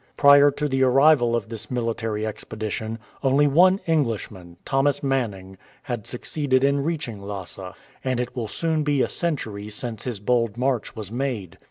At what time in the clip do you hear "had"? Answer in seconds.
5.83-6.07